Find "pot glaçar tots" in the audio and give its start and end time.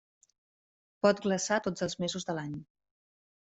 1.07-1.87